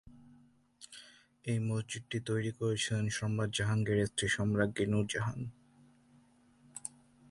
[1.45, 5.39] এই মসজিদটি তৈরি করেছিলেন সম্রাট জাহাঙ্গীরের স্ত্রী সম্রাজ্ঞী নূর জাহান।